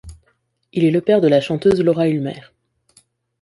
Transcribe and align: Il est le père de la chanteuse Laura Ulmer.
Il 0.73 0.83
est 0.83 0.89
le 0.89 1.01
père 1.01 1.21
de 1.21 1.27
la 1.27 1.39
chanteuse 1.39 1.79
Laura 1.79 2.07
Ulmer. 2.09 2.41